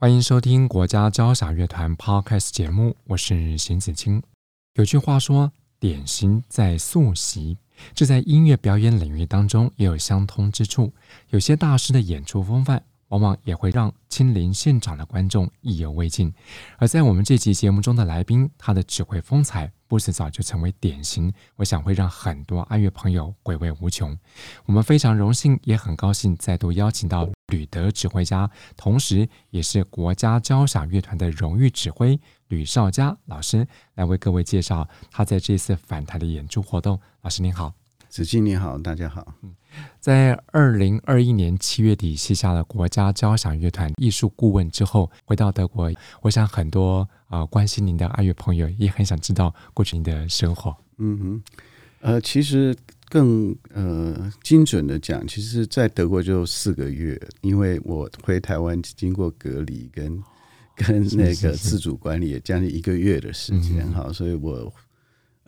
[0.00, 4.22] 欢迎收听国家交响乐团 Podcast 节目，我是邢子清。
[4.74, 7.58] 有句话说：“点心在溯习”，
[7.92, 10.92] 这在音乐表演领域当中也有相通之处。
[11.30, 12.84] 有些大师的演出风范。
[13.08, 16.32] 往往也会让亲临现场的观众意犹未尽，
[16.78, 24.16] 而在我们这期节目中的来宾，他的指挥风采不辞早就成为典型，我想会让很多爱乐朋友回味无穷。
[24.66, 37.00] 我们非常荣幸，也很高兴再度邀请到吕德指挥家，同时也是国家交响乐团的荣誉指挥吕绍佳老师，来为各位介绍他在这次返台的演出活动。
[37.22, 37.77] 老师您好。
[38.08, 39.34] 子敬你好，大家好。
[40.00, 45.92] 在二零二一年七月底卸下了国家交响乐团艺术顾问之后，回到德国，
[46.22, 50.74] 我想很多啊、呃、关心您的爱乐朋友也很想知道过去您的生活。
[50.96, 51.42] 嗯哼，
[52.00, 52.74] 呃，其实
[53.10, 60.22] 更呃精准的讲，其实在德国就四个月，因为我回台湾经过隔离跟
[60.74, 64.72] 跟那个自主管理也将近一个月的时间哈，所以我。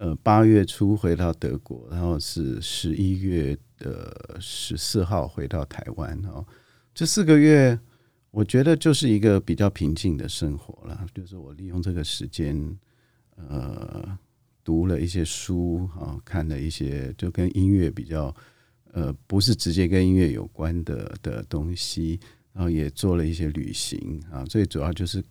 [0.00, 6.42] 呃，八月初回到德国，然后是十一月的十四号回到台湾哦。
[6.94, 7.78] 这四个月，
[8.30, 11.06] 我觉得就是一个比较平静的生活了。
[11.14, 12.74] 就是我利用这个时间，
[13.36, 14.18] 呃，
[14.64, 18.34] 读了一些书啊，看了一些就跟音乐比较，
[18.92, 22.18] 呃，不是直接跟音乐有关的的东西，
[22.54, 24.46] 然后也做了一些旅行啊。
[24.46, 25.22] 最主要就是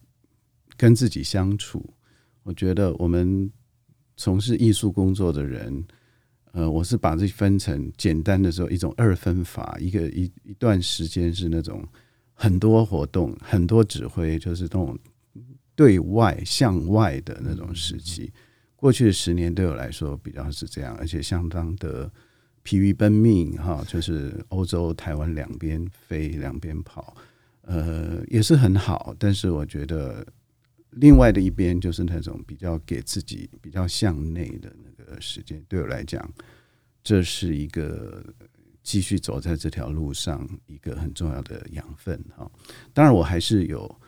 [0.77, 1.83] 跟自己相处。
[2.43, 3.51] 我觉得我们。
[4.19, 5.81] 从事艺术工作的人，
[6.51, 11.87] 呃，我是把这分成简单的时候一种二分法，一个一一段时间是那种
[12.33, 14.99] 很多活动、很多指挥，就是那种
[15.73, 18.29] 对外向外的那种时期。
[18.75, 22.11] 过去的十年对我来说比较是这样，而且相当的
[22.61, 27.15] 疲于奔命哈，就是欧洲、台湾两边飞、两边跑，
[27.61, 30.27] 呃，也是很好，但是我觉得。
[30.91, 36.27] 另外的一边就是那种比较给自己比较向内的那个时间，对我来讲，
[37.03, 38.23] 这是一个
[38.81, 42.49] 继续走在这条路上一个很重要的养分哈。
[42.93, 43.99] 当然，我还是有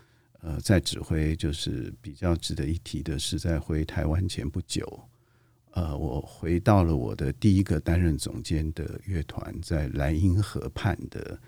[0.42, 5.03] 呃在指挥，就是比较值得一提的是，在回台湾前不久，
[5.72, 11.40] 呃，我回到了我的第一个担任总监的乐团，在莱茵河畔的。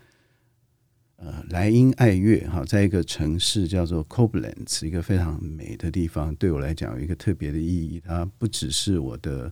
[1.16, 8.02] 呃，莱茵爱乐哈，在一个城市叫做 Coblenz，一个非常美的地方，对我来讲有一个特别的意义。
[8.04, 9.50] 它不只是我的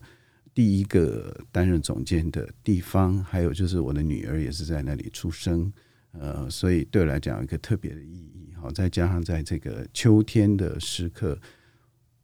[0.54, 5.72] 第一个担任总监的地方，还有就是我的女儿也是在那里出生，
[6.12, 8.54] 呃，所以对我来讲有一个特别的意义。
[8.60, 11.40] 好，再加上在这个秋天的时刻，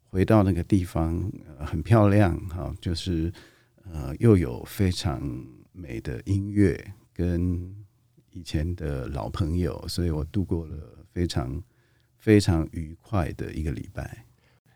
[0.10, 3.32] 回到那个地方，呃，很漂亮哈，就是
[3.86, 5.22] 呃，又有非常
[5.72, 7.87] 美的音乐跟。
[8.38, 10.76] 以前的老朋友，所以我度过了
[11.12, 11.60] 非常
[12.20, 14.26] 非常愉快的一个礼拜。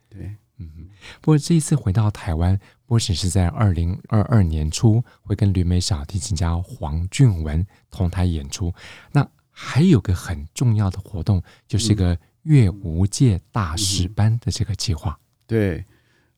[0.09, 0.89] 对，嗯，
[1.21, 8.73] 不过这一次回到台湾，不只是在二零二二年初会跟旅美小提琴家黄俊文同台演出，
[9.11, 15.19] 那还有个很重要的活动，就是一个乐无界大师班的这个计划。
[15.45, 15.85] 对，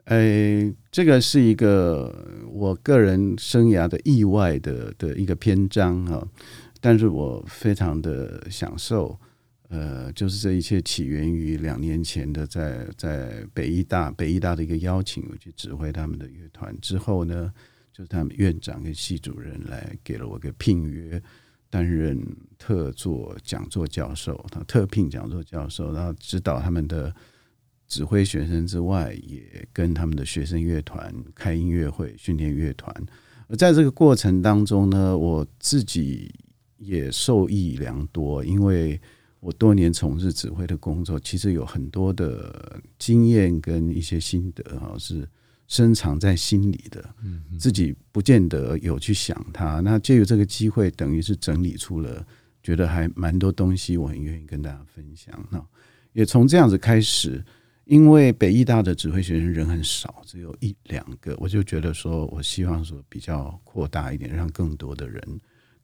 [0.04, 6.28] 呃，这个是一个我个人生涯的意外的的一个篇章啊。
[6.86, 9.18] 但是我非常的享受，
[9.70, 17.50] 呃，就是这一切起源于两年前的在在北艺大北艺大的一个邀请，我去指挥他们的乐团之后呢，
[17.94, 21.24] 就是他们院长跟系主任来给了我个聘约，
[21.70, 22.22] 担任
[22.60, 27.16] 特座讲座教授，他特聘讲座教授，然后指导他们的
[27.88, 32.94] 指挥学生之外，也跟他们的学生乐团开音乐会，训练乐团。
[33.48, 36.30] 而在这个过程当中呢，我自己。
[36.84, 39.00] 也受益良多，因为
[39.40, 45.28] 我多年从事指挥的工作，其实有很多的经验跟一些心得哈，是
[45.68, 47.04] 深藏在心里的，
[47.60, 49.80] 自己不见得有去想它。
[49.80, 52.26] 那借由这个机会，等于是整理出了，
[52.62, 55.34] 觉得还蛮多东西，我很愿意跟大家分享。
[55.50, 55.62] 那
[56.14, 57.44] 也从这样子开始，
[57.86, 65.22] 因为北艺大的指挥学生人很少，只有一两个，我就觉得说我希望说比较扩大一点，让更多的人。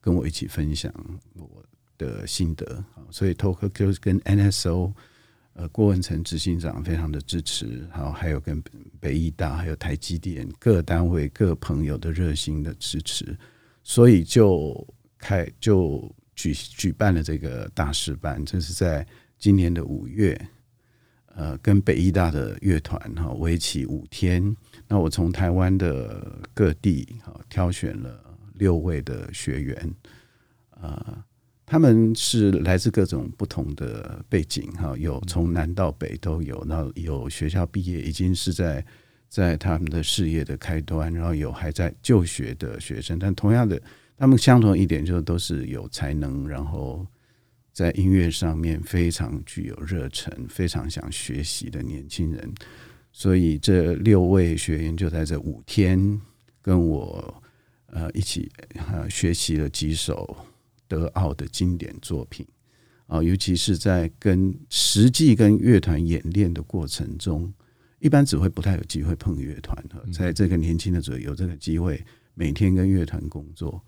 [0.01, 0.93] 跟我一起分享
[1.35, 1.63] 我
[1.97, 2.75] 的心得。
[2.95, 4.93] 啊，所以透过就是跟 NSO
[5.53, 8.63] 呃郭文成执行长非常的支持，然后还有跟
[8.99, 13.37] 北艺大还有台积电各单位各朋友的热心的支持，
[13.83, 14.87] 所以就
[15.17, 19.05] 开就举举办了这个大师班，这是在
[19.37, 20.39] 今年的五月，
[21.35, 24.55] 呃，跟北艺大的乐团哈为期五天，
[24.87, 28.28] 那我从台湾的各地哈挑选了
[28.59, 29.95] 六位的学员，
[30.69, 31.25] 啊。
[31.71, 38.83] 他们是来自各种不同的背景，哈，有从南到北都有，然后有学校毕业已经是在
[39.29, 43.79] 在他们的事业的开端，然后有还在就学的学生，但同样的，
[44.17, 47.05] 他们相同一点就是都是有才能，然后
[47.71, 52.51] 在音乐上面非常具有热忱，非常想学习的年轻人，
[53.11, 56.19] 所以这六位学员就在这五天
[56.63, 57.38] 跟我
[57.91, 58.51] 呃一起
[58.91, 60.37] 呃学习了几首。
[60.87, 62.43] 德奥的经典作品
[63.05, 67.53] 啊，尤其是在跟实际跟乐团演练的过程中，
[67.99, 69.77] 一般指挥不太有机会碰乐团。
[70.11, 72.03] 在这个年轻的时候有这个机会，
[72.33, 73.79] 每天跟乐团工作，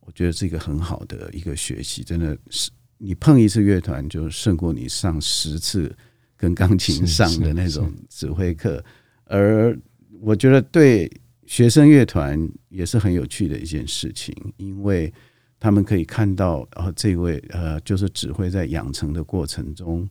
[0.00, 2.04] 我觉得是一个很好的一个学习。
[2.04, 5.96] 真的是你碰一次乐团，就胜过你上十次
[6.36, 8.84] 跟钢琴上的那种指挥课。
[9.24, 9.74] 而
[10.20, 11.10] 我觉得对
[11.52, 15.12] 学生乐团也是很有趣的一件事情，因为。
[15.60, 20.08] 他们可以看到，呃，这位呃，就是指挥在养成的过程中，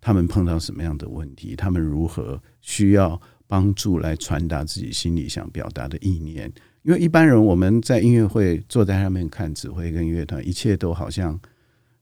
[0.00, 6.52] 他们碰到什么样的问题，他们如何需要帮助来传达自己心里想表达的意念。
[6.82, 11.38] 因为一般人我们在音乐会坐在上面看指挥跟乐团，一切都好像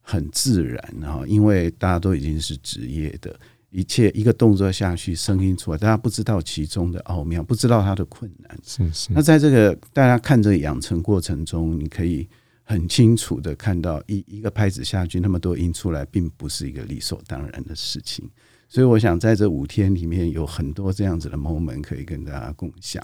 [0.00, 3.38] 很自然哈，因为大家都已经是职业的，
[3.76, 8.58] 一切一个动作下去，声音出来，大家不知道其中的奥妙，不知道它的困难。
[8.64, 9.10] 是是。
[9.12, 12.28] 那在这个大家看着养成过程中，你可以。
[12.68, 18.28] 很清楚的看到一一个拍子下去，那么多音出来，并不是一个理所当然的事情。
[18.68, 23.00] 所以，我想在这五天里面有很多这样子的 moment 可以跟大家共享。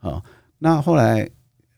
[0.00, 0.22] 啊，
[0.58, 1.26] 那后来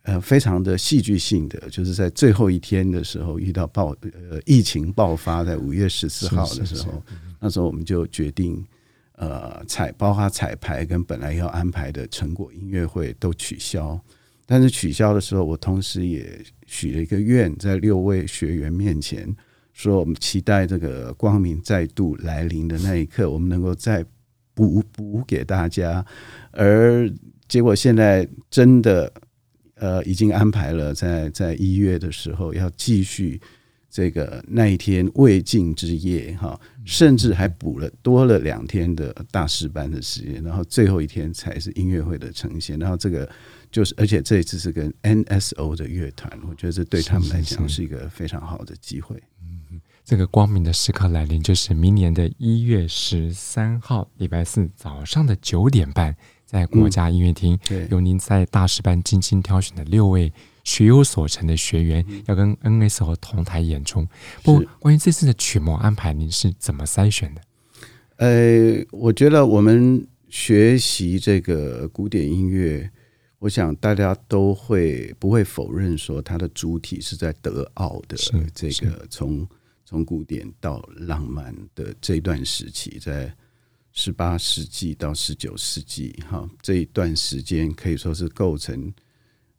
[0.02, 7.02] 呃，非常的戏剧性的，就是在最后一天的时候遇到爆呃疫情爆发，在五月十四号的时候，
[7.38, 8.64] 那时候我们就决定
[9.14, 14.00] 呃彩包括彩排跟本来要安排的成果音乐会都取消。
[14.44, 19.32] 但是取消的时候，我同时也许了一个愿，在六位学员面前
[19.72, 24.04] 说：我们期待这个光明再度来临的那一刻，我们能够再
[24.52, 26.04] 补补给大家。
[26.50, 27.08] 而
[27.48, 29.10] 结果现在真的，
[29.82, 33.40] 呃，已经安排了在在一月的时候要继续
[33.90, 43.28] 这个那一天未尽之夜哈，甚至还补了多了两天的大师班的时间，然后最后一天才是音乐会的呈现，然后这个。
[43.72, 49.16] 就是，而且这一次是跟 NSO 的乐团，我觉得这对他们来讲是一个非常好的机会。
[49.40, 56.14] 嗯，这个光明的时刻来临，就是明年的一月十三号，礼拜四早上的九点半，
[56.52, 60.30] 在国家音乐厅，嗯，由您在大师班精心挑选的六位
[60.64, 64.06] 学有所成的学员，要跟 NSO 同台演出。
[64.42, 67.40] 不过，关于这次的曲目安排，您是怎么筛选的？
[68.16, 72.90] 呃，我觉得我们学习这个古典音乐。
[73.38, 78.16] 我想大家都会不会否认说，它的主体是在德奥的
[78.54, 79.48] 这个从
[79.86, 83.34] 从古典到浪漫的这段时期，在
[83.92, 88.92] 十八世纪到十九世纪，哈，这一段时间可以说是构成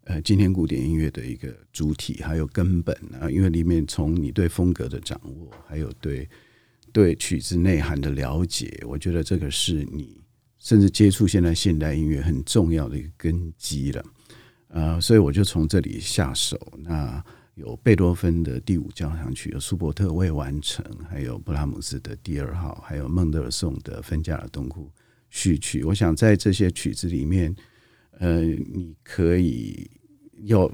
[0.03, 6.27] 呃今天古典音乐的一个主体还有根本啊，因为里面从你对风格的掌握，还有对
[6.91, 10.21] 对曲子内涵的了解，我觉得这个是你。
[10.59, 14.05] 甚至接触现在现代音乐很重要的一个根基了，
[14.69, 16.57] 呃，所以我就从这里下手。
[16.77, 17.21] 那
[17.55, 24.91] 有贝多芬的第五交响曲，有舒伯特未完成，还有布拉姆斯的第二号，还有孟德尔颂的芬加尔东库
[25.29, 25.83] 序曲。
[25.83, 27.55] 我想在这些曲子里面，
[28.19, 29.89] 呃，你可以
[30.43, 30.71] 有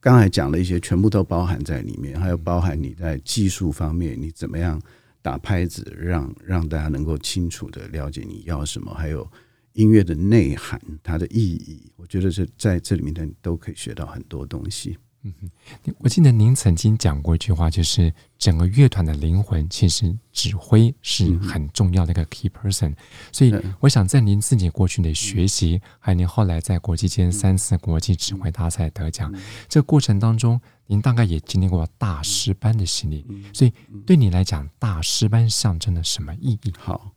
[0.00, 4.80] 刚才讲的一些，全部都包含在里面，还有包含你在技术方面，你怎么样。
[5.22, 9.26] 打拍子让，让大家能够清楚的了解你要什么，还有
[9.72, 11.90] 音乐的内涵，它的意义。
[11.96, 14.98] 我觉得是在这里面的都可以学到很多东西。
[15.26, 22.94] 嗯哼，我记得您曾经讲过一句话，就是整个乐团的灵魂，其实指挥是很重要的一个 key person。
[23.32, 29.32] 所以，我想在您自己过去的学习，还有您后来在国际间三次国际指挥大赛得奖，
[29.66, 33.26] 这个过程当中，您大概也经历过大师班的洗礼。
[33.54, 33.72] 所以，
[34.04, 36.72] 对你来讲，大师班象征了什么意义？
[36.78, 37.12] 好，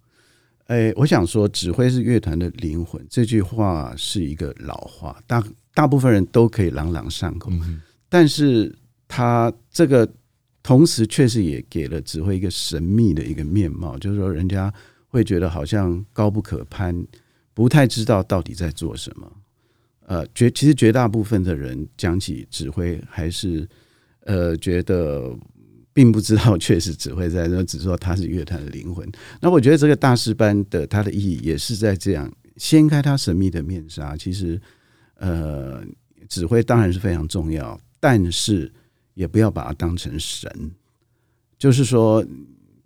[0.68, 7.52] 诶，我想说，指挥是乐团的灵魂，这句话是一个老话，大大部分人都可以朗朗上口。
[8.10, 8.74] 但是
[9.08, 10.08] 他这个
[10.62, 14.74] 同时确实也给了指挥一个神秘的一个面貌，就是说人家
[15.08, 17.06] 会觉得好像高不可攀，
[17.54, 19.32] 不太知道到底在做什么。
[20.06, 23.68] 呃，绝其实绝大部分的人讲起指挥，还是
[24.22, 25.38] 呃觉得
[25.94, 29.06] 并不知道确实指挥在那，只说他是乐团的灵魂。
[29.42, 34.16] 那我觉得这个大师班的它的意义也是在这样掀开他神秘的面纱。
[34.16, 34.62] 其实，
[35.16, 35.84] 呃，
[36.30, 38.72] 指挥当然是非常重要，但是
[39.14, 40.72] 也不要把它当成神。
[41.58, 42.26] 就是说，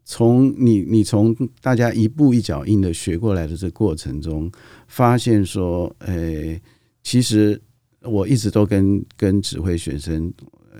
[0.06, 4.52] 从你你从大家一步一脚印的学过来的这个过程中，
[4.88, 6.62] 发现说，诶。
[7.04, 7.60] 其实
[8.02, 10.32] 我一直都跟跟指挥学生
[10.72, 10.80] 呃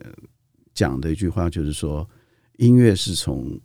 [0.72, 2.08] 讲的一句话就是说，
[2.58, 3.60] 音乐是从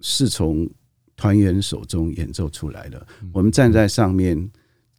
[0.00, 0.66] 是从
[1.14, 3.06] 团员手中演奏出来的。
[3.34, 4.50] 我们站在上面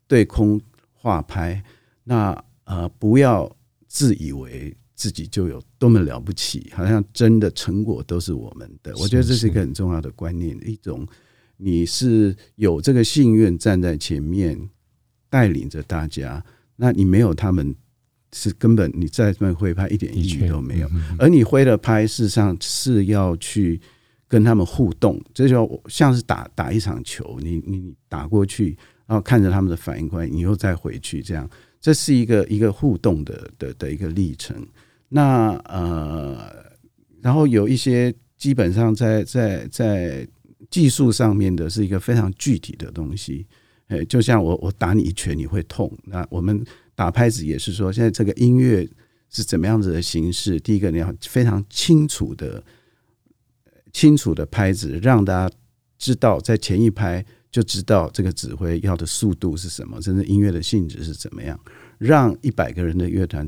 [0.06, 0.62] 对空
[0.94, 1.64] 画拍，
[2.04, 3.52] 那呃不要
[3.88, 8.94] 自以为自己就有多么了不起，好像真的成果都是我们的。
[8.98, 11.08] 我觉得这是一个很重要的观念，一种
[11.58, 14.70] 你是有这个信愿站在前面
[15.28, 16.46] 带领着大家。
[16.76, 17.76] 那你没有他们，
[18.32, 20.88] 是根本你再这么挥拍一点意义都没有。
[21.18, 23.82] 而你挥的拍，事实上是要去
[24.28, 28.78] 跟他们互动，这就像是打打一场球，你你打过去，
[29.08, 34.64] 然后看着他们的反应过来，你又再回去，这样这是一个一个互动的的的一个历程。
[35.14, 36.38] 那呃，
[37.22, 40.26] 然后有一些基本上在在在
[40.70, 43.46] 技术上面的是一个非常具体的东西。
[43.88, 45.92] 哎，就像我我打你一拳，你会痛。
[46.06, 46.64] 那我们
[46.96, 48.88] 打拍子也是说，现在这个音乐
[49.30, 50.58] 是怎么样子的形式？
[50.62, 52.64] 第一个，你要非常清楚的、
[53.92, 55.56] 清楚的拍子，让大家
[56.00, 61.60] 知道，在前一拍就知道这个指挥要的速度是什么，甚至音乐的性质是怎么样，
[61.98, 63.46] 让一百个人的乐团，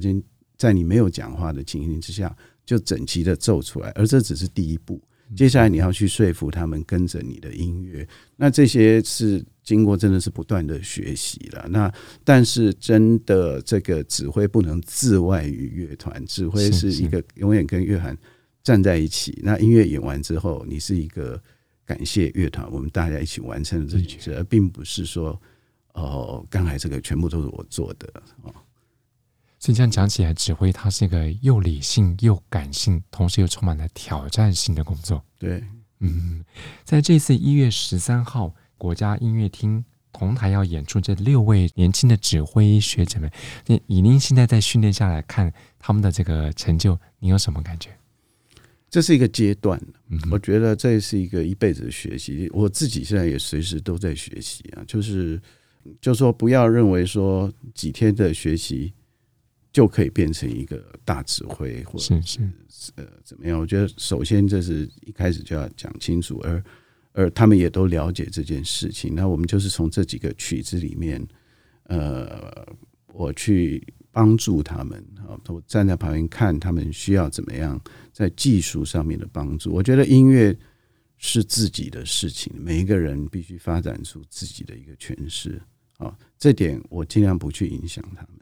[0.63, 2.33] 在你没有讲话的情形之下，
[2.65, 3.89] 就整齐的奏出来。
[3.95, 5.01] 而这只是第一步。
[5.35, 11.67] 接下来你要去说服他们跟着你的音乐，那这些是经过真的是不断的学习了。
[11.69, 11.91] 那
[12.23, 18.17] 但是真的这个指挥不能自外于乐团，指挥是一个永远跟乐团
[18.63, 19.37] 站在一起。
[19.43, 21.41] 那音乐演完之后，你是一个
[21.85, 25.41] 感谢乐团，我们大家一起完成了这件事，而并不是说
[25.93, 28.07] 哦，刚才这个全部都是我做的
[28.43, 28.53] 哦。
[29.63, 35.23] 所以这样讲起来，指挥它是一个又理性又感性，同时又充满了挑战性的工作。
[35.39, 35.63] 对，
[36.01, 36.43] 嗯，
[36.83, 43.31] 在这次一月十三号国家音乐厅同台要演出这六位年轻的指挥学者们，
[43.65, 47.89] 那以您现在在训练下来看他们的这个成就，你有什么感觉？
[48.89, 49.81] 这是一个阶段，
[50.29, 52.49] 我觉得这是一个一辈子的学习。
[52.53, 55.41] 我自己现在也随时都在学习啊，就是
[56.01, 58.91] 就说不要认为说几天的学习。
[59.73, 62.39] 就可以变成一个大指挥，或者是
[62.95, 63.59] 呃怎么样？
[63.59, 66.63] 我觉得首先这是一开始就要讲清楚，而
[67.11, 69.15] 而他们也都了解这件事情。
[69.15, 71.27] 那我们就是从这几个曲子里面，
[71.85, 72.67] 呃，
[73.07, 79.73] 我去帮助他们啊，我站在旁边看他们需要怎么样在技术上面的帮助。
[79.73, 80.55] 我觉得音乐
[81.17, 85.59] 是自己的事情，每一个人必须发展出自己的一个诠释
[85.97, 88.39] 啊，这点我尽量不去影响他们。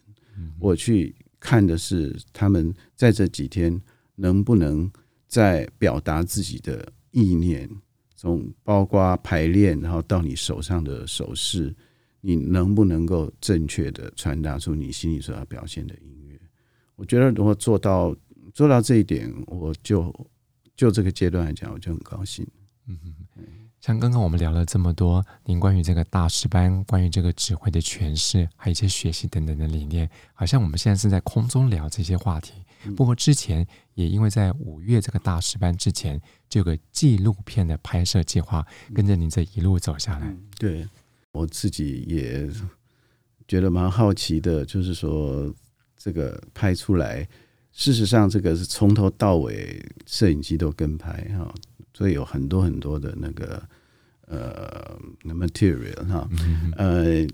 [0.60, 3.82] 我去看的是他们在这几天
[4.16, 4.92] 能不能
[5.28, 7.70] 在表达自己的意念，
[8.16, 11.76] 从包括排练，然后到你手上的手势，
[12.22, 16.40] 你能不能够正确的传达出你心里所要表现的音乐？
[16.96, 18.16] 我觉得如果做到
[18.54, 20.14] 做到这一点，我就
[20.76, 22.46] 就这个阶段来讲，我就很高兴。
[22.88, 23.16] 嗯哼。
[23.82, 32.54] 像刚刚我们聊了这么多，您关于这个大师班、关于这个指挥的诠释，还有一些学习等等的理念，好像我们现在是在空中聊这些话题。
[32.96, 40.36] 不过之前也因为在五月这个大师班之前，就有个纪录片的拍摄计划，跟着您这一路走下来。
[40.60, 40.88] 对，
[41.32, 42.48] 我自己也
[43.48, 45.52] 觉得蛮好奇的，就是说
[45.98, 47.28] 这个拍出来，
[47.72, 51.52] 事实上这个是从头到尾摄影机都跟拍哈。
[51.94, 53.62] 所以有很多很多的那个
[54.28, 56.30] 呃 material 哈，
[56.78, 57.28] 呃，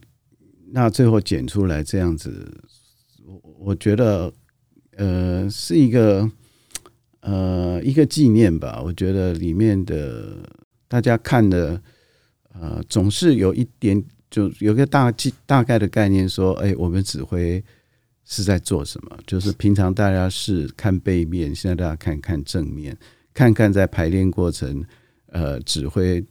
[0.71, 2.59] 那最后剪出来这样子，
[3.25, 4.33] 我我觉得
[4.95, 6.29] 呃是一个
[7.21, 8.81] 呃一个纪念吧。
[8.83, 10.37] 我觉得里面的
[10.87, 11.81] 大家看的
[12.53, 15.13] 呃总是有一点，就有个大
[15.45, 17.63] 大概的概念，说，哎，我们指挥
[18.25, 19.17] 是在做什么？
[19.27, 22.97] 就是平常大家是看背面，现在大家看看正面。
[23.37, 24.83] 看看在排练过程，
[25.27, 26.25] 呃，指挥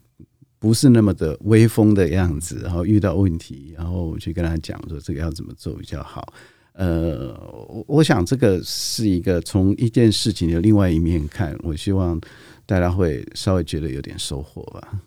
[0.58, 6.34] 不是那么的威风的样子，然后遇到问题，然后我去跟他讲说这个要怎么做比较好。
[6.72, 7.32] 呃，
[7.68, 12.20] 我我想这个是一个从一件事情的另外一面看，我希望
[12.66, 15.00] 大家会稍微觉得有点收获吧。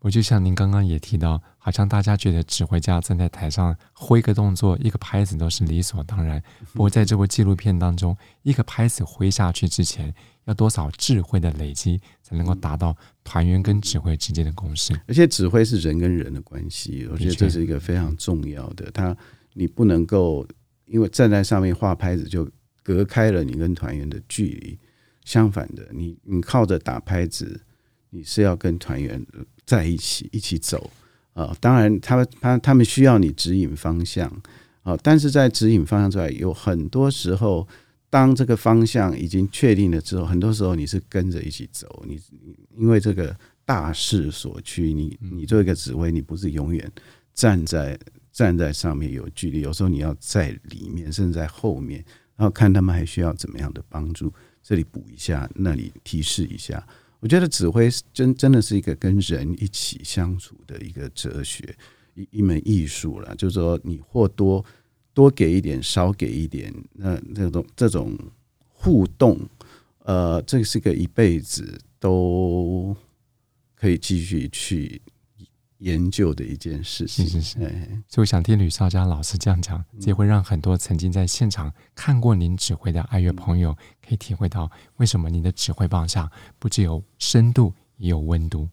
[0.00, 6.42] 我就像您刚刚也提到，好像大家觉得指挥家站在台上挥个动作，一个拍子都是理所当然。
[6.72, 10.12] 不过在这部纪录片当中，一个拍子挥下去之前，
[10.44, 14.92] 要多少智慧的累积，才能够达到团员跟指挥之间的共识？
[15.06, 18.90] 而且指挥是人跟人的关系，我觉得这是一个非常重要的。
[18.90, 19.16] 他
[19.54, 20.46] 你不能够
[20.86, 22.48] 因为站在上面画拍子就
[22.82, 24.78] 隔开了你跟团员的距离。
[25.24, 27.60] 相反的，你你靠着打拍子，
[28.10, 29.24] 你是要跟团员。
[29.64, 30.90] 在一起一起走
[31.34, 31.56] 啊！
[31.60, 34.28] 当然，他他他们需要你指引方向
[34.82, 34.98] 啊！
[35.04, 37.66] 但是在指引方向之外，有很多时候，
[38.12, 42.04] 当这个方向已经确定了之后，很多时候你是跟着一起走。
[42.06, 42.20] 你
[42.76, 46.92] 因为这个大势所趋，你你做一个指挥，你不是永远
[47.32, 47.98] 站在
[48.30, 52.04] 站在上面有距离，有时候你要在里面，甚至在后面，
[52.36, 54.30] 然后看他们还需要怎么样的帮助，
[54.62, 56.86] 这里补一下，那里提示一下。
[57.18, 61.74] 我觉得指挥真真的是一个跟人一起相处的一个哲学，
[62.12, 63.34] 一一门艺术了。
[63.36, 64.62] 就是说，你或多
[65.14, 68.18] 多给一点，少给一点，那这种这种
[68.68, 69.38] 互动，
[70.04, 72.96] 呃，这是个一辈子都
[73.74, 75.00] 可以继续去。
[75.82, 77.58] 研究的一件事情，是是是。
[78.06, 88.68] 所以我想听吕少佳老师这样讲，这也会让很多曾经在现场看过您指挥的爱乐朋友，可以体会到为什么您的指挥棒上不只有深度，也有温度。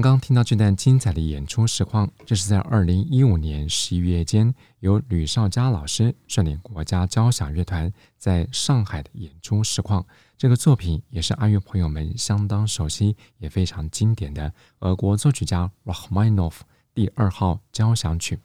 [0.00, 10.06] 刚刚听到这段精彩的演出实况，这是在二零一五年十一月间，由吕绍佳老师率领国家交响乐团在上海的演出实况。
[10.36, 16.62] 这个作品也是阿乐朋友们相当熟悉，也非常经典的俄国作曲家 rahman of
[16.94, 18.38] 第二号交响曲。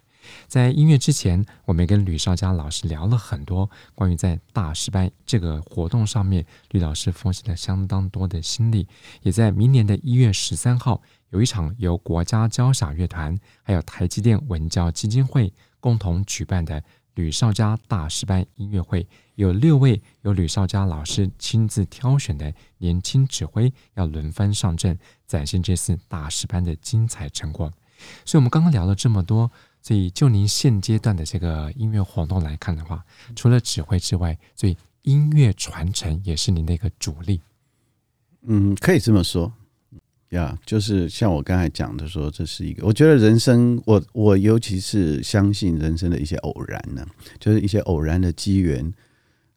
[0.48, 8.88] 在音乐之前，我们跟吕绍佳老师聊了很多关于在大师班这个活动上面，吕老师奉献了相当多的心力。
[9.22, 16.84] 也在明年的一月十三号，有一场由国家交响乐团还有台积电文教基金会共同举办的
[17.16, 27.72] 吕绍佳大师班音乐会，有六位由吕绍佳老师亲自挑选的年轻指挥要轮番上阵，展现这次大师班的精彩成果。
[28.26, 29.52] 所以，我们刚刚聊了这么多。
[29.84, 33.04] 所以，就您现阶段的这个音乐活动来看的话，
[33.36, 37.41] 除了指挥之外，所以音乐传承也是您的一个主力。
[38.43, 39.52] 嗯，可以这么说。
[40.30, 47.06] 呀，就是像我刚才讲的说，这是一个，我觉得人生，我我尤其是相信人生的一些偶然呢，
[47.38, 48.91] 就是一些偶然的机缘，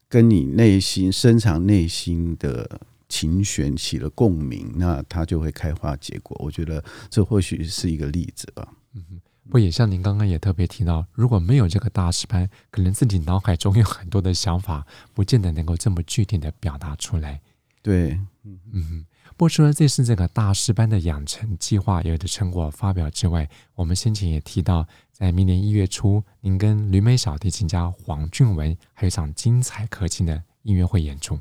[0.09, 6.37] 跟你内心深藏内心的琴弦起了共鸣，那它就会开花结果。
[6.45, 8.69] 我觉得这或许是一个例子吧。
[8.93, 9.21] 嗯哼。
[9.49, 17.41] 不也像您刚刚也特别提到，如果没有这个大师班，可能自己脑海中有很多的想法，不见得能够这么具体的表达出来。
[17.81, 19.07] 对，嗯嗯。
[19.37, 31.39] 不过除了这次这个大师班的养成计划有的成果发表之外，我们先前也提到，在明年一月初，您跟旅美小提琴家黄俊文还有一场精彩可亲的音乐会演出。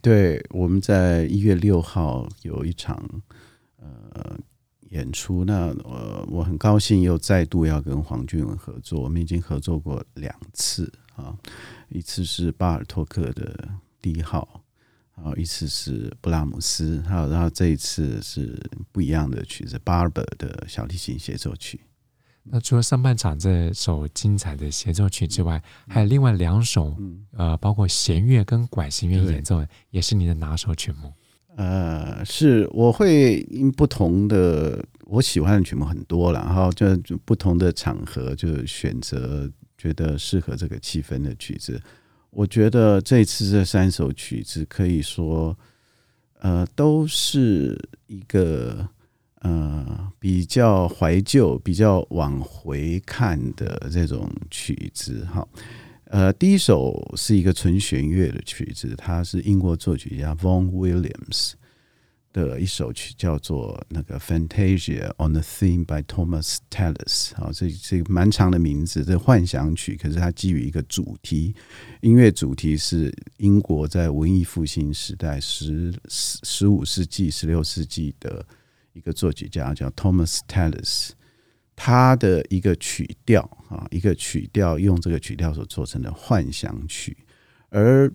[0.00, 3.22] 对，我们在一月六号有一场，
[3.76, 4.38] 呃。
[4.94, 9.00] 演出，那我我很高兴又再度要跟黄俊文合作。
[9.00, 11.36] 我们已经合作过两次啊，
[11.88, 13.68] 一次是巴尔托克的
[14.00, 14.62] 第一号，
[15.16, 18.58] 然后，一次是布拉姆斯，还有然后这一次是
[18.92, 21.80] 不一样的曲子，巴尔本的小提琴协奏曲。
[22.44, 26.96] 那除了上半场这首精彩的协奏曲之外，还有另外两首，
[27.32, 31.12] 呃，包括弦乐跟管弦乐演奏，也是你的拿手曲目。
[31.56, 41.80] 呃，是我会因不同的我喜欢的曲目很多了，然后就就不同的场合就选择觉得适合这个气氛的曲子。
[42.30, 45.56] 我觉得这次这三首曲子可以说，
[46.40, 48.88] 呃，都是一个
[49.42, 55.46] 呃比较怀旧、比较往回看的这种曲子，哈。
[56.06, 61.52] 呃，第一首是一个纯弦乐的曲子，它是英国作曲家 Vaughn Williams
[62.32, 67.34] 的一首曲，叫做那个 Fantasia on a Theme by Thomas Tallis。
[67.34, 71.54] 好，这这蛮长的名字，这幻想曲，可是它基于一个主题，
[72.02, 78.44] 音乐主题是英国在文艺复兴时代十十五世纪、十六世纪的
[78.92, 81.10] 一个作曲家叫 Thomas Tallis。
[81.76, 87.16] 他的一个曲调啊，一个曲调用这个曲调所做成的幻想曲，
[87.68, 88.08] 而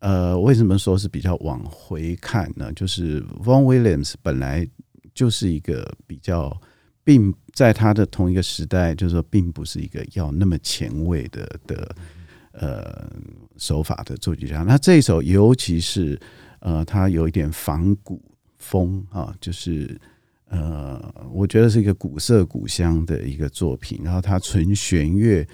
[0.00, 2.72] 呃，为什么说是比较往回看呢？
[2.72, 4.68] 就是 Vaughan Williams 本来
[5.14, 6.60] 就是一个比较，
[7.04, 11.96] 并在他的同一个时代，就是说，并不是一个要那么前卫的的
[12.52, 13.10] 呃
[13.56, 14.62] 手法的作曲家。
[14.64, 16.20] 那这一首，尤其是
[16.58, 18.20] 呃，他有一点仿古
[18.58, 19.98] 风啊，就是。
[20.48, 24.00] 呃，我觉得是一个古色古香的一个作品。
[24.04, 25.44] 然后它纯弦乐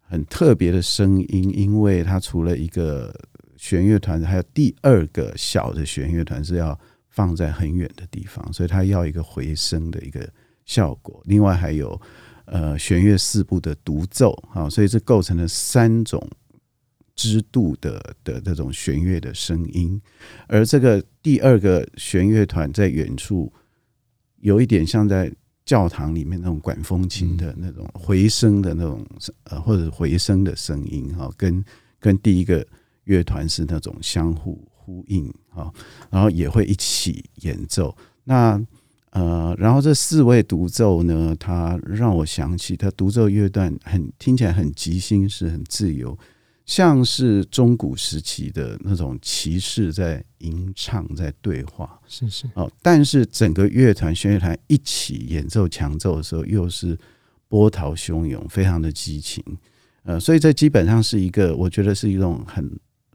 [0.00, 3.14] 很特别的声音，因为它除了一个
[3.56, 6.78] 弦乐团，还有第二个小的弦乐团是要
[7.08, 10.26] 放在很远的地方，所以它要一个回声的一个
[10.64, 11.20] 效果。
[11.26, 12.00] 另外还有
[12.46, 16.26] 呃弦乐四部的独奏啊，所以这构成了三种
[17.14, 20.00] 支度的的这种弦乐的声音。
[20.46, 23.52] 而这个第二个弦乐团在远处。
[24.46, 25.28] 有一点像在
[25.64, 29.04] 教堂里面那种管风琴的那种回声的那种
[29.42, 31.64] 呃，或者回声的声音哈，跟
[31.98, 32.64] 跟第一个
[33.06, 35.68] 乐团是那种相互呼应哈，
[36.10, 37.92] 然后也会一起演奏。
[38.22, 38.64] 那
[39.10, 46.16] 呃，然后这四位独奏呢，它让我想起他独奏乐段很听起来很即兴，是很自由。
[46.66, 52.68] 像是中古时期的那种骑士在吟唱，在对话，是是哦。
[52.82, 56.98] 但是整个乐团弦乐团一起演奏强奏的时候，又是
[57.46, 59.40] 波涛汹涌，非常的激情。
[60.02, 62.68] 呃，所以这基本上是一个，我觉得是一种很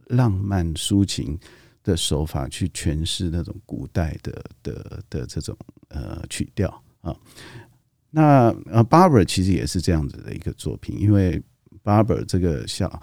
[0.07, 1.37] 浪漫抒情
[1.83, 5.57] 的手法去诠释那种古代的的的这种
[5.89, 7.13] 呃曲调啊。
[8.11, 11.41] 那呃，Barber 其实也是这样子的一个作品，因为
[11.83, 13.01] Barber 这个小。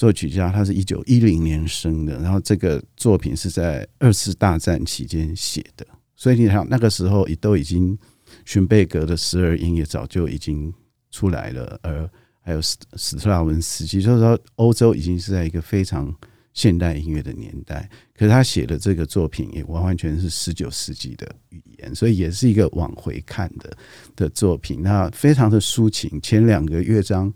[0.00, 5.86] 作曲家，他是一九一零年生的，然后这个作品是在二次大战期间写的，
[6.16, 7.98] 所以你想那个时候也都已经
[8.46, 10.72] 荀贝格的十二音也早就已经
[11.10, 12.10] 出来了，而
[12.40, 16.10] 还有史史特拉文斯基，就是说欧洲已经是在一个非常
[16.54, 17.86] 现代音乐的年代。
[18.16, 23.76] 可是他写的这个作品也完完全是十九世纪的语言，所以也是一个往回看的
[24.16, 24.80] 的作品。
[24.80, 27.30] 那非常的抒情，前两个乐章。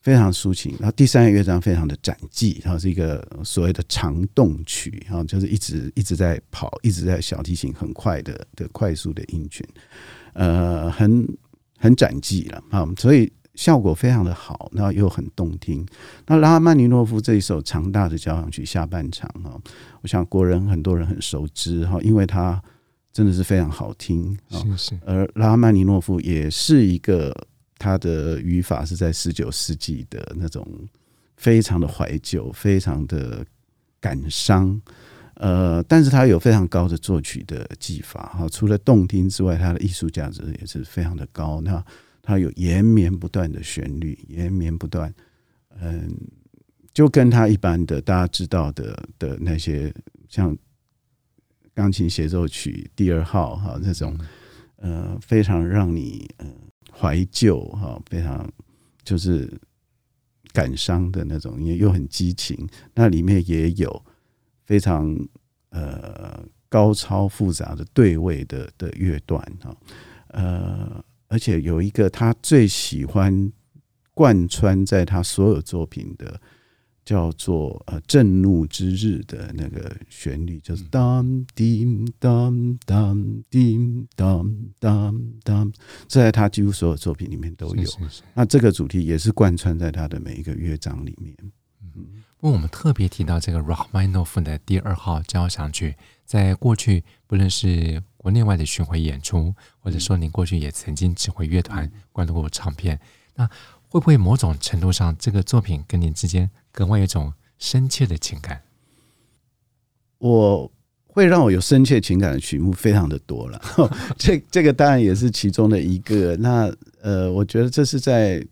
[0.00, 9.66] 非常抒情，然后第三个乐章非常的展技，然后是一个所谓的长动曲，然后就是一直一直在跑，一直在小提琴很快的的快速的音群，
[10.34, 11.26] 呃，很
[11.78, 15.84] 很展技了啊，所以效果非常的好，然后又很动听。
[16.26, 19.60] 那拉赫曼尼诺夫这一首长大的交响曲下半场哈，
[20.02, 22.62] 我想国人很多人很熟知哈，因为它
[23.12, 27.34] 真的是非常好听，是是，而拉赫曼尼诺夫也是一个。
[27.78, 30.66] 他的语法是在十九世纪的那种，
[31.36, 33.46] 非常的怀旧，非常的
[34.00, 34.80] 感伤，
[35.34, 41.60] 呃，但是他有非常高的作曲的技法哈，除了动听之外，他的艺术价值也是非常的高。
[41.60, 41.84] 那
[42.22, 45.14] 他有延绵不断的旋律，延绵不断，
[45.80, 46.12] 嗯，
[46.92, 49.94] 就跟他一般的大家知道的的那些
[50.28, 50.56] 像
[51.74, 54.18] 钢琴协奏曲第二号哈那种，
[54.76, 56.52] 呃，非常让你嗯。
[56.98, 58.50] 怀旧哈，非常
[59.04, 59.48] 就是
[60.52, 62.68] 感伤的那种，也又很激情。
[62.94, 64.04] 那里面也有
[64.64, 65.16] 非常
[65.70, 69.76] 呃高超复杂的对位的的乐段哈，
[70.28, 73.52] 呃，而且有一个他最喜欢
[74.14, 76.40] 贯穿在他所有作品的。
[77.08, 85.72] 叫做呃震怒之日的那个旋律，就是当叮当当叮当当当，
[86.06, 87.82] 这在他几乎所有作品里面都有。
[87.86, 91.34] 是是是，那这个主题也是贯穿在他的每一个乐章里面。
[91.80, 92.04] 嗯，
[92.36, 103.00] 不过我们特别提到这个 Rachmaninoff 的第二号交响曲，在过去不论是国内外的巡回演出，或者说您过去也曾经指挥乐团、灌录过唱片，
[103.34, 103.46] 那
[103.88, 106.50] 会不会某种程度上，这个作品跟您之间？
[106.78, 108.62] 格外有一种深切的情感，
[110.18, 110.70] 我
[111.08, 113.60] 会让我有深切情感的曲目非常的多了，
[114.16, 116.36] 这这个当然也是其中的一个。
[116.36, 118.46] 那呃，我觉得这是在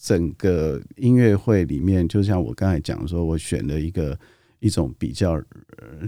[0.00, 4.16] 整个音乐会里面，就像我刚才讲说，我选了一个
[4.60, 5.42] 一种比较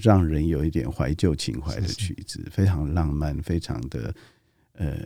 [0.00, 4.14] 让人有一点怀旧情怀的曲子，非常浪漫，非常的
[4.74, 4.96] 呃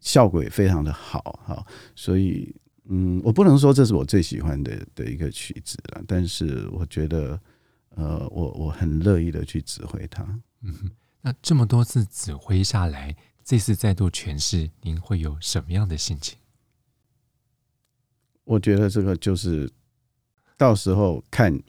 [0.00, 2.50] 效果也非常的好哈，所以。
[2.90, 7.38] 嗯，我不能说这是我最喜欢的的一个曲子了，但是我觉得，
[7.90, 10.22] 呃，我我很乐意的去指挥它。
[10.62, 16.38] 嗯，那这么多次指挥下来，这次再度诠释，您会有什么样的心情？
[18.44, 19.70] 我觉得这个就是
[20.56, 21.62] 到时候看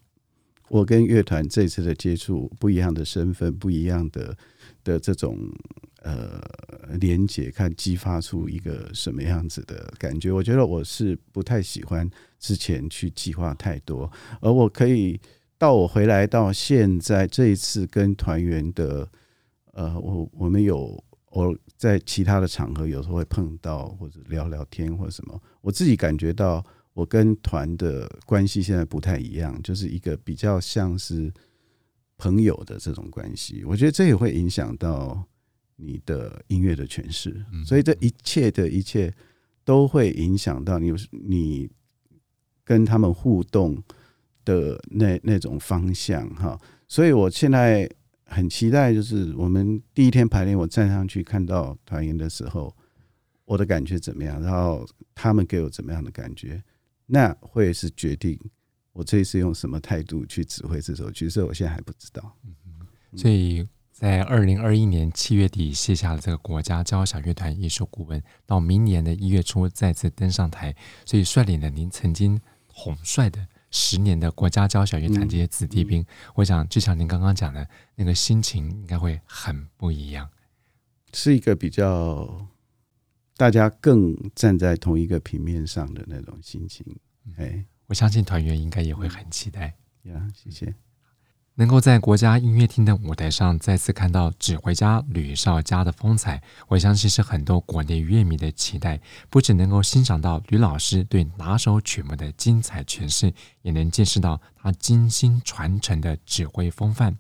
[0.70, 4.38] 我跟乐团这次的接触，不一样的身份，不一样的
[4.84, 5.38] 的这种。
[6.02, 6.40] 呃，
[6.98, 10.32] 连接看激发出一个什么样子的感觉？
[10.32, 12.10] 我觉得我是不太喜欢
[12.40, 14.10] 之前去计划太多，
[14.40, 15.20] 而我可以
[15.58, 19.06] 到我回来到现在这一次跟团员的，
[19.74, 31.30] 呃，我我们有我在其他的场合有时候会碰到或者聊聊天或者什么，我自己感觉到我跟团的关系现在不太一样，就是一个比较像是
[32.18, 33.66] 朋友的这种关系。
[33.66, 35.22] 我觉得这也会影响到。
[35.82, 39.14] 你的音乐的诠释，所以这一切的一切
[39.64, 41.70] 都会影响到你，你
[42.66, 43.82] 跟他们互动
[44.44, 46.60] 的那那种方向哈。
[46.88, 47.90] 所以我现在
[48.26, 52.76] 很期待，就是我们第一天排练，我站上去看到团员的时候，
[53.46, 56.62] 我的感觉怎么样，然后他们给我怎么样的感觉，
[57.06, 58.38] 那会是决定
[58.92, 62.36] 我这一次用什么态度去指挥这首曲，所以我现在还不知道。
[63.16, 63.66] 所以。
[64.00, 70.74] 在二零二一年七月底卸下了这个国家交响乐团艺术顾问，到明年的一月初再次登上台，
[71.06, 80.30] 所以率领了您曾经统帅的十年的国家交响乐团这些子弟兵，我想就像您刚刚讲的那个心情，应该会很不一样，
[81.14, 82.48] 是一个比较
[83.36, 86.86] 大家更站在同一个平面上的那种心情。
[87.36, 89.76] 哎，我相信团员应该也会很期待。
[90.04, 90.74] 呀，谢谢。
[91.60, 98.98] 能够在国家音乐厅的舞台上再次看到指挥家吕绍嘉的风采，我相信是很多国内乐迷的期待。
[99.30, 107.18] 不只能够欣赏到吕老师对哪首曲目的精彩诠释，也能见识到他精心传承的指挥风范。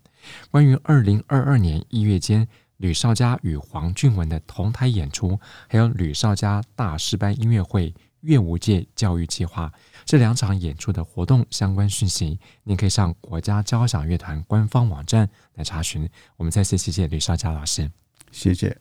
[0.50, 2.48] 关于二零二二年一月间
[2.78, 9.70] 吕绍嘉与黄俊文的同台演出，还有吕绍嘉大师班音乐会乐舞界教育计划
[10.10, 16.10] 这两场演出的活动相关讯息，您可以上国家交响乐团官方网站来查询。
[16.36, 17.92] 我们再次谢谢吕少佳老师，
[18.32, 18.76] 谢谢。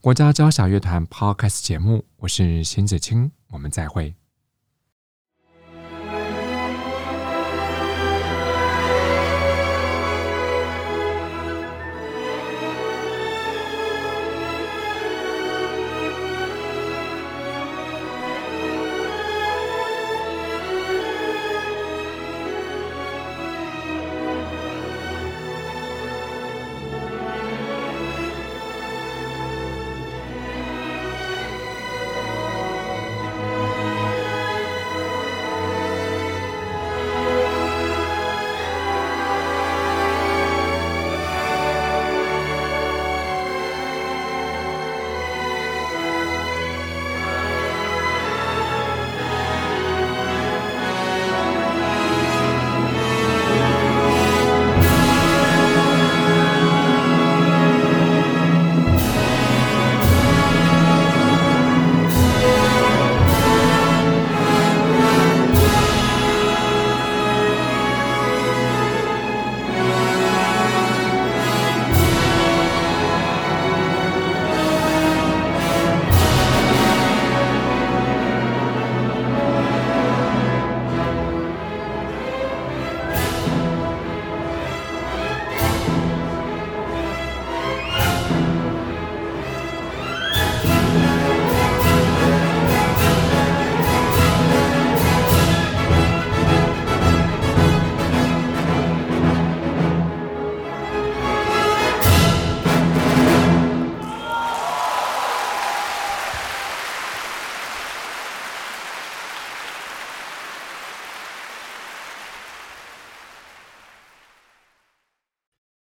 [0.00, 4.14] 国家交响乐团 Podcast 节目，我是邢子清，我们再会。